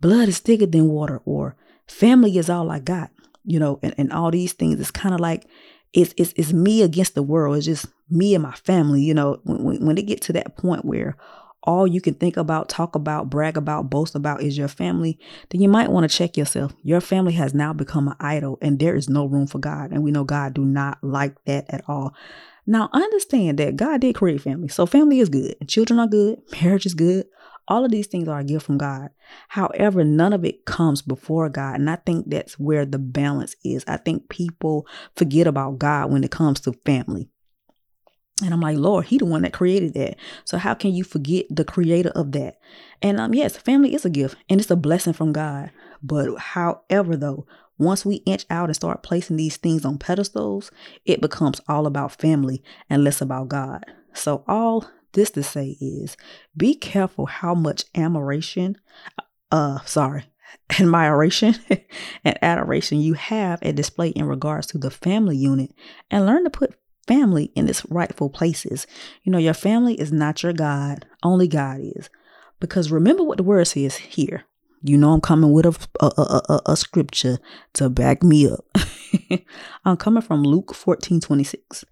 [0.00, 1.56] blood is thicker than water or
[1.86, 3.10] family is all I got,
[3.44, 4.80] you know, and, and all these things.
[4.80, 5.46] It's kind of like
[5.92, 7.56] it's, it's it's me against the world.
[7.56, 10.84] It's just me and my family, you know, when, when, it get to that point
[10.84, 11.16] where
[11.64, 15.18] all you can think about, talk about, brag about, boast about is your family,
[15.50, 16.72] then you might want to check yourself.
[16.82, 19.92] Your family has now become an idol and there is no room for God.
[19.92, 22.14] And we know God do not like that at all.
[22.66, 24.68] Now, understand that God did create family.
[24.68, 25.56] So, family is good.
[25.66, 26.40] Children are good.
[26.52, 27.26] Marriage is good.
[27.68, 29.10] All of these things are a gift from God.
[29.48, 31.76] However, none of it comes before God.
[31.76, 33.84] And I think that's where the balance is.
[33.86, 37.28] I think people forget about God when it comes to family.
[38.42, 40.16] And I'm like, Lord, He the one that created that.
[40.44, 42.58] So how can you forget the creator of that?
[43.00, 45.70] And um, yes, family is a gift and it's a blessing from God.
[46.02, 47.46] But however, though,
[47.78, 50.70] once we inch out and start placing these things on pedestals,
[51.04, 53.84] it becomes all about family and less about God.
[54.14, 56.16] So, all this to say is
[56.56, 58.76] be careful how much admiration,
[59.50, 60.24] uh, sorry,
[60.70, 61.54] admiration
[62.24, 65.72] and adoration you have and display in regards to the family unit
[66.10, 66.74] and learn to put
[67.06, 68.86] family in its rightful places.
[69.22, 72.08] You know, your family is not your God, only God is.
[72.60, 74.44] Because remember what the word says here.
[74.82, 77.38] You know, I'm coming with a, a, a, a scripture
[77.74, 78.64] to back me up.
[79.84, 81.84] I'm coming from Luke 14 26.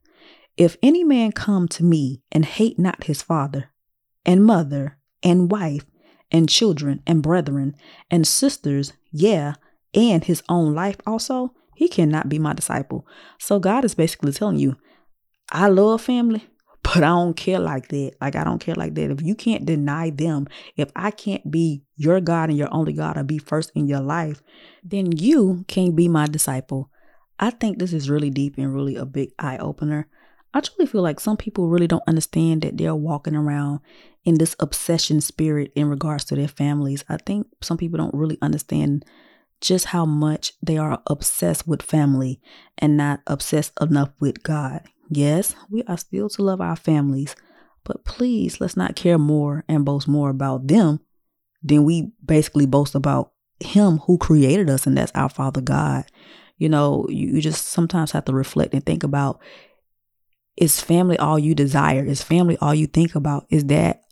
[0.57, 3.70] If any man come to me and hate not his father
[4.26, 5.87] and mother and wife
[6.31, 7.76] and children and brethren
[8.11, 9.55] and sisters, yeah,
[9.94, 13.07] and his own life also, he cannot be my disciple.
[13.38, 14.76] So God is basically telling you,
[15.50, 16.46] I love family,
[16.83, 18.12] but I don't care like that.
[18.21, 19.11] Like I don't care like that.
[19.11, 23.16] If you can't deny them, if I can't be your God and your only God
[23.16, 24.43] or be first in your life,
[24.83, 26.90] then you can't be my disciple.
[27.38, 30.09] I think this is really deep and really a big eye opener.
[30.53, 33.81] I truly feel like some people really don't understand that they're walking around
[34.25, 37.05] in this obsession spirit in regards to their families.
[37.09, 39.05] I think some people don't really understand
[39.61, 42.40] just how much they are obsessed with family
[42.79, 44.83] and not obsessed enough with God.
[45.11, 47.35] Yes, we are still to love our families,
[47.85, 51.01] but please let's not care more and boast more about them
[51.62, 56.05] than we basically boast about Him who created us, and that's our Father God.
[56.59, 59.40] You know, you, you just sometimes have to reflect and think about
[60.57, 62.05] is family all you desire?
[62.05, 63.46] Is family all you think about?
[63.51, 64.05] Is that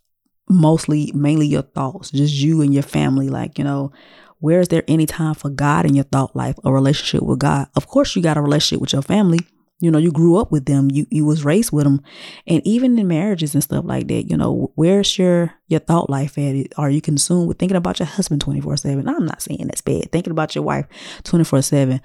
[0.48, 3.28] mostly, mainly your thoughts, just you and your family?
[3.28, 3.92] Like, you know,
[4.38, 7.68] where is there any time for God in your thought life, a relationship with God?
[7.76, 9.40] Of course, you got a relationship with your family.
[9.80, 12.02] You know, you grew up with them, you you was raised with them,
[12.46, 14.28] and even in marriages and stuff like that.
[14.28, 16.66] You know, where's your your thought life at?
[16.76, 19.08] Are you consumed with thinking about your husband twenty four seven?
[19.08, 20.10] I'm not saying that's bad.
[20.10, 20.86] Thinking about your wife
[21.22, 22.00] twenty four seven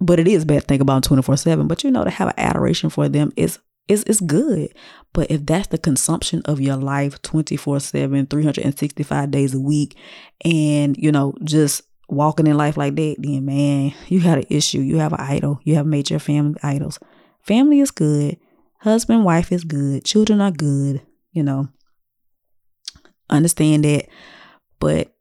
[0.00, 2.90] but it is bad think about 24 7 but you know to have an adoration
[2.90, 4.74] for them is is is good
[5.12, 9.96] but if that's the consumption of your life 24 7 365 days a week
[10.44, 14.80] and you know just walking in life like that then man you got an issue.
[14.80, 15.60] You have an idol.
[15.64, 16.98] You have made your family idols.
[17.42, 18.38] Family is good.
[18.80, 20.04] Husband wife is good.
[20.04, 21.68] Children are good you know.
[23.28, 24.06] Understand that.
[24.78, 25.14] But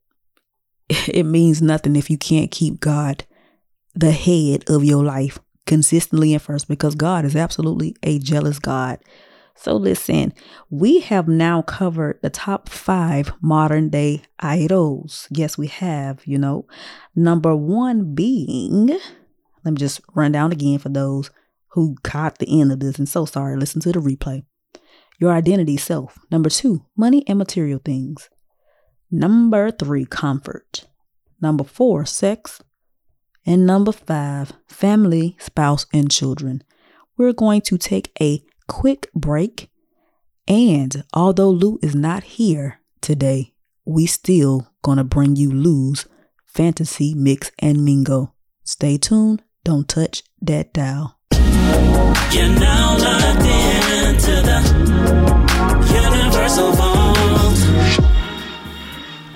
[0.89, 3.25] it means nothing if you can't keep god
[3.95, 8.99] the head of your life consistently and first because God is absolutely a jealous God.
[9.55, 10.33] So, listen,
[10.69, 15.27] we have now covered the top five modern day idols.
[15.29, 16.65] Yes, we have, you know.
[17.15, 21.29] Number one being, let me just run down again for those
[21.73, 24.43] who caught the end of this and so sorry, listen to the replay.
[25.19, 26.19] Your identity self.
[26.31, 28.29] Number two, money and material things.
[29.09, 30.85] Number three, comfort.
[31.41, 32.61] Number four, sex.
[33.45, 36.63] And number five, family, spouse, and children.
[37.17, 39.69] We're going to take a quick break.
[40.47, 43.53] And although Lou is not here today,
[43.85, 46.05] we still gonna bring you Lou's
[46.45, 48.33] fantasy mix and mingo.
[48.63, 49.41] Stay tuned.
[49.63, 51.17] Don't touch that dial.
[52.31, 54.59] You're now locked into the
[55.93, 57.03] Universal Vault.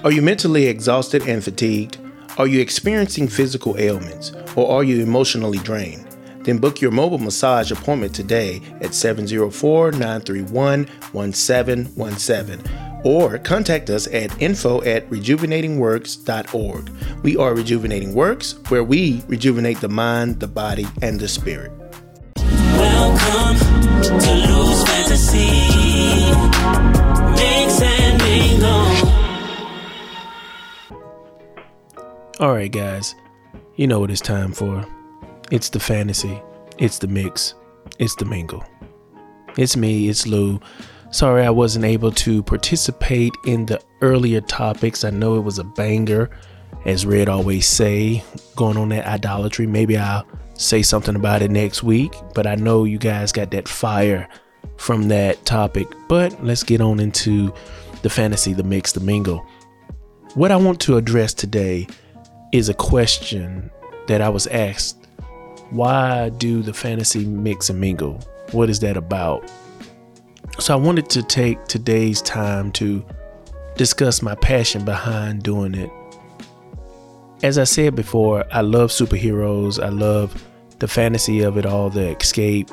[0.04, 1.98] Are you mentally exhausted and fatigued?
[2.38, 6.07] Are you experiencing physical ailments or are you emotionally drained?
[6.47, 14.41] Then book your mobile massage appointment today at 704 931 1717 or contact us at
[14.41, 16.89] info at rejuvenatingworks.org.
[17.21, 21.73] We are Rejuvenating Works, where we rejuvenate the mind, the body, and the spirit.
[22.38, 23.57] Welcome
[24.03, 25.51] to Lou's Fantasy.
[27.36, 28.88] Mix and mingle.
[32.39, 33.13] All right, guys,
[33.75, 34.86] you know what it's time for.
[35.49, 36.41] It's the fantasy,
[36.77, 37.53] it's the mix,
[37.99, 38.65] it's the mingle.
[39.57, 40.60] It's me, it's Lou.
[41.10, 45.05] Sorry I wasn't able to participate in the earlier topics.
[45.05, 46.29] I know it was a banger,
[46.86, 48.25] as Red always say,
[48.57, 49.67] going on that idolatry.
[49.67, 53.69] Maybe I'll say something about it next week, but I know you guys got that
[53.69, 54.27] fire
[54.75, 55.88] from that topic.
[56.10, 57.54] But let's get on into
[58.02, 59.48] the fantasy, the mix, the mingle.
[60.33, 61.87] What I want to address today
[62.52, 63.71] is a question
[64.08, 65.06] that I was asked.
[65.70, 68.20] Why do the fantasy mix and mingle?
[68.52, 69.52] What is that about?
[70.60, 73.06] So I wanted to take today's time to
[73.76, 75.92] discuss my passion behind doing it.
[77.44, 79.84] As I said before, I love superheroes.
[79.84, 80.44] I love
[80.80, 82.70] the fantasy of it all, the escape,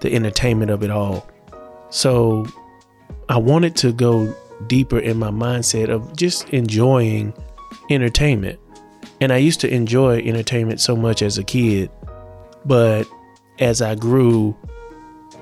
[0.00, 1.28] the entertainment of it all.
[1.90, 2.46] So
[3.28, 4.34] I wanted to go
[4.66, 7.32] deeper in my mindset of just enjoying
[7.90, 8.58] entertainment
[9.20, 11.90] And I used to enjoy entertainment so much as a kid,
[12.64, 13.08] but
[13.58, 14.56] as I grew,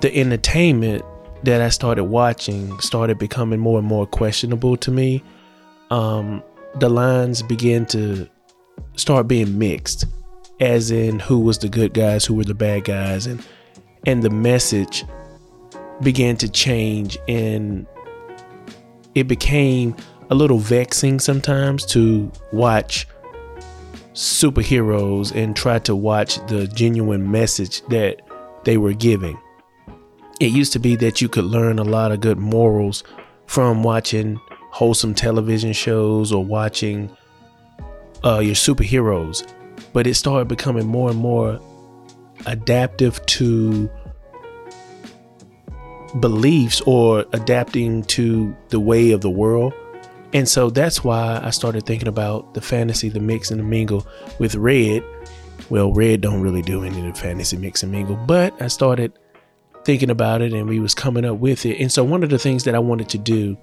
[0.00, 1.04] the entertainment
[1.42, 5.22] that I started watching started becoming more and more questionable to me.
[5.90, 6.42] Um,
[6.76, 8.28] the lines began to
[8.96, 10.06] start being mixed,
[10.60, 13.44] as in who was the good guys, who were the bad guys, and
[14.06, 15.04] and the message
[16.02, 17.86] began to change, and
[19.14, 19.96] it became
[20.30, 23.06] a little vexing sometimes to watch
[24.16, 28.22] superheroes and try to watch the genuine message that
[28.64, 29.38] they were giving.
[30.40, 33.04] It used to be that you could learn a lot of good morals
[33.46, 34.40] from watching
[34.70, 37.14] wholesome television shows or watching
[38.24, 39.46] uh, your superheroes,
[39.92, 41.60] but it started becoming more and more
[42.46, 43.90] adaptive to
[46.20, 49.74] beliefs or adapting to the way of the world.
[50.36, 54.06] And so that's why I started thinking about the fantasy, the mix and the mingle
[54.38, 55.02] with Red.
[55.70, 59.18] Well, Red don't really do any of the fantasy mix and mingle, but I started
[59.86, 61.80] thinking about it and we was coming up with it.
[61.80, 63.56] And so one of the things that I wanted to do,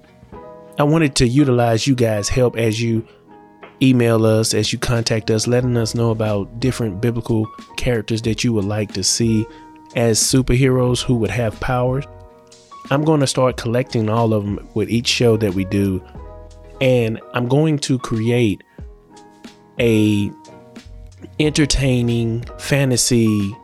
[0.80, 3.07] I wanted to utilize you guys' help as you
[3.80, 7.45] email us, as you contact us, letting us know about different biblical
[7.78, 9.45] characters that you would like to see
[9.95, 12.05] as superheroes who would have powers.
[12.89, 16.03] I'm going to start collecting all of them with each show that we do.
[16.82, 18.63] And I'm going to create
[19.80, 20.32] a
[21.39, 23.55] entertaining fantasy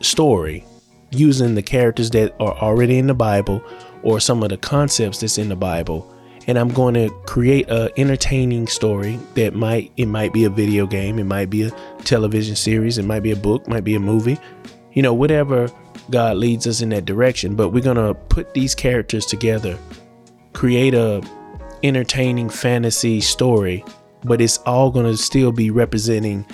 [0.00, 0.64] story
[1.10, 3.62] using the characters that are already in the Bible
[4.02, 6.10] or some of the concepts that's in the Bible.
[6.46, 10.86] And I'm going to create a entertaining story that might it might be a video
[10.86, 11.70] game, it might be a
[12.04, 14.38] television series, it might be a book, might be a movie.
[14.92, 15.70] You know, whatever
[16.10, 19.78] God leads us in that direction, but we're going to put these characters together,
[20.52, 21.22] create a
[21.84, 23.84] entertaining fantasy story,
[24.24, 26.44] but it's all going to still be representing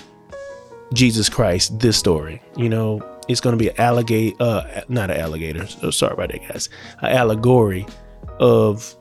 [0.93, 2.43] Jesus Christ, this story.
[2.57, 5.67] You know, it's going to be an alligator, uh, not an alligator.
[5.67, 6.69] So sorry about that, guys.
[7.01, 7.87] An allegory
[8.41, 8.97] of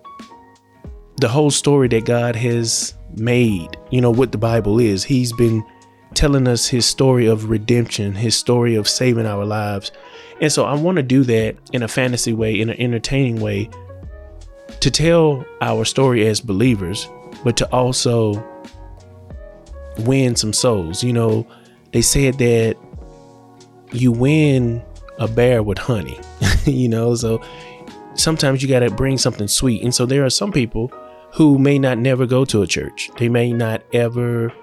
[1.18, 3.76] the whole story that God has made.
[3.90, 5.04] You know what the Bible is.
[5.04, 5.66] He's been
[6.14, 9.92] telling us his story of redemption, his story of saving our lives.
[10.42, 13.70] And so I want to do that in a fantasy way, in an entertaining way,
[14.80, 17.08] to tell our story as believers,
[17.44, 18.44] but to also
[20.00, 21.04] win some souls.
[21.04, 21.48] You know,
[21.92, 22.78] they said that
[23.92, 24.84] you win
[25.18, 26.20] a bear with honey,
[26.66, 27.42] you know, so
[28.16, 29.84] sometimes you got to bring something sweet.
[29.84, 30.92] And so there are some people
[31.32, 33.10] who may not never go to a church.
[33.18, 34.54] They may not ever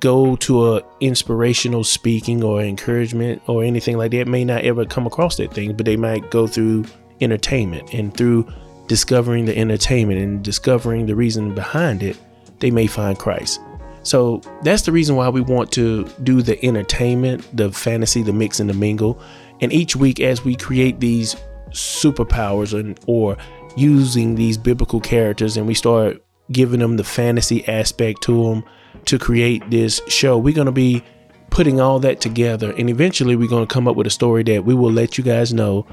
[0.00, 5.06] go to a inspirational speaking or encouragement or anything like that may not ever come
[5.06, 6.84] across that thing but they might go through
[7.20, 8.46] entertainment and through
[8.86, 12.16] discovering the entertainment and discovering the reason behind it
[12.60, 13.60] they may find christ
[14.04, 18.60] so that's the reason why we want to do the entertainment, the fantasy, the mix
[18.60, 19.18] and the mingle.
[19.62, 21.36] And each week, as we create these
[21.70, 23.38] superpowers and or
[23.76, 26.22] using these biblical characters, and we start
[26.52, 28.64] giving them the fantasy aspect to them
[29.06, 31.02] to create this show, we're going to be
[31.48, 32.74] putting all that together.
[32.76, 35.24] And eventually, we're going to come up with a story that we will let you
[35.24, 35.86] guys know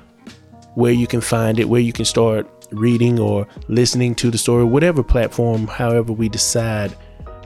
[0.75, 4.63] where you can find it, where you can start reading or listening to the story,
[4.63, 6.95] whatever platform, however we decide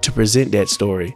[0.01, 1.15] to present that story.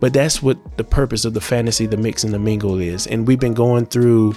[0.00, 3.06] But that's what the purpose of the fantasy, the mix and the mingle is.
[3.06, 4.34] And we've been going through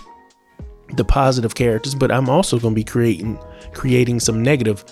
[0.96, 3.40] the positive characters, but I'm also going to be creating
[3.74, 4.84] creating some negative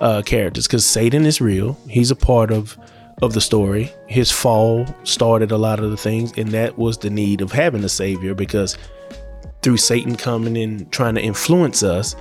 [0.00, 1.78] uh, characters because Satan is real.
[1.88, 2.76] He's a part of
[3.22, 3.90] of the story.
[4.08, 7.84] His fall started a lot of the things, and that was the need of having
[7.84, 8.76] a savior because
[9.62, 12.14] through Satan coming and trying to influence us,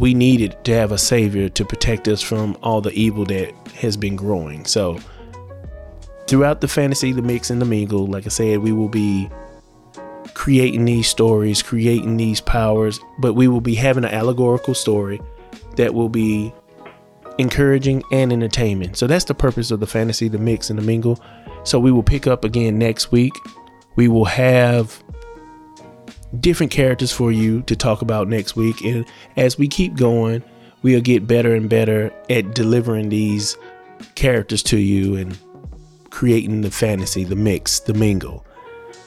[0.00, 3.98] we needed to have a savior to protect us from all the evil that has
[3.98, 4.64] been growing.
[4.64, 4.98] So
[6.26, 9.28] throughout the fantasy, the mix and the mingle, like I said, we will be
[10.32, 15.20] creating these stories, creating these powers, but we will be having an allegorical story
[15.76, 16.50] that will be
[17.36, 18.96] encouraging and entertainment.
[18.96, 21.22] So that's the purpose of the fantasy, the mix and the mingle.
[21.64, 23.34] So we will pick up again next week.
[23.96, 25.02] We will have
[26.38, 28.82] different characters for you to talk about next week.
[28.82, 29.04] And
[29.36, 30.42] as we keep going,
[30.82, 33.56] we'll get better and better at delivering these
[34.14, 35.36] characters to you and
[36.10, 38.44] creating the fantasy, the mix, the mingle.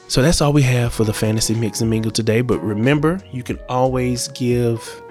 [0.08, 2.42] So that's all we have for the fantasy mix and mingle today.
[2.42, 5.02] But remember, you can always give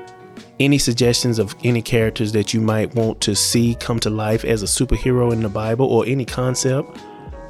[0.60, 4.62] any suggestions of any characters that you might want to see come to life as
[4.62, 6.96] a superhero in the Bible or any concept,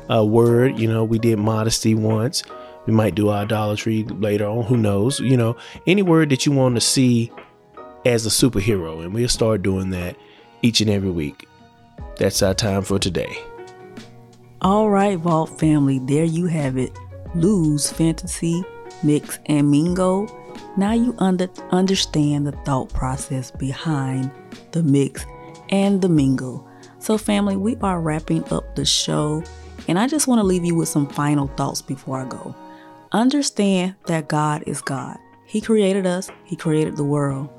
[0.08, 0.78] a word.
[0.78, 2.42] You know, we did modesty once.
[2.86, 4.64] We might do idolatry later on.
[4.64, 5.20] Who knows?
[5.20, 5.56] You know,
[5.86, 7.30] any word that you want to see
[8.04, 9.04] as a superhero.
[9.04, 10.16] And we'll start doing that
[10.62, 11.48] each and every week.
[12.16, 13.36] That's our time for today.
[14.60, 16.96] All right, Vault family, there you have it.
[17.34, 18.62] Lou's fantasy,
[19.02, 20.26] mix, and mingo.
[20.76, 24.30] Now you under, understand the thought process behind
[24.70, 25.26] the mix
[25.70, 26.68] and the mingle.
[27.00, 29.42] So, family, we are wrapping up the show,
[29.88, 32.54] and I just want to leave you with some final thoughts before I go.
[33.12, 35.18] Understand that God is God.
[35.44, 37.50] He created us, He created the world,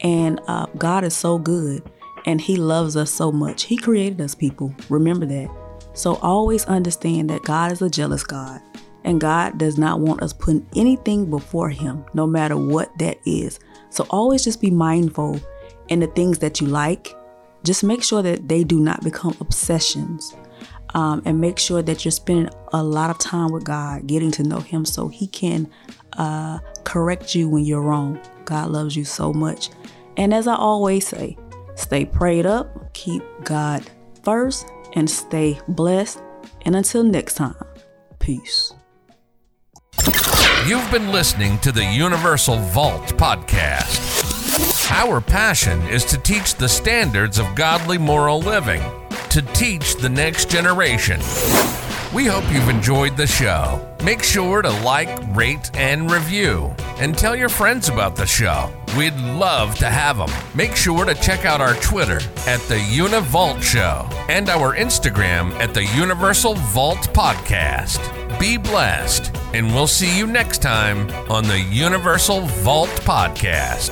[0.00, 1.82] and uh, God is so good,
[2.24, 3.64] and He loves us so much.
[3.64, 4.74] He created us, people.
[4.88, 5.50] Remember that.
[5.92, 8.62] So always understand that God is a jealous God,
[9.04, 13.60] and God does not want us putting anything before Him, no matter what that is.
[13.90, 15.38] So always just be mindful
[15.88, 17.14] in the things that you like.
[17.62, 20.34] Just make sure that they do not become obsessions.
[20.94, 24.44] Um, and make sure that you're spending a lot of time with God, getting to
[24.44, 25.68] know Him so He can
[26.12, 28.20] uh, correct you when you're wrong.
[28.44, 29.70] God loves you so much.
[30.16, 31.36] And as I always say,
[31.74, 33.84] stay prayed up, keep God
[34.22, 36.20] first, and stay blessed.
[36.62, 37.56] And until next time,
[38.18, 38.72] peace.
[40.66, 44.90] You've been listening to the Universal Vault podcast.
[44.90, 48.80] Our passion is to teach the standards of godly moral living,
[49.34, 51.18] to teach the next generation.
[52.14, 53.84] We hope you've enjoyed the show.
[54.04, 56.72] Make sure to like, rate, and review.
[56.98, 58.72] And tell your friends about the show.
[58.96, 60.30] We'd love to have them.
[60.54, 65.74] Make sure to check out our Twitter at the Univault Show and our Instagram at
[65.74, 67.98] the Universal Vault Podcast.
[68.38, 73.90] Be blessed, and we'll see you next time on the Universal Vault Podcast.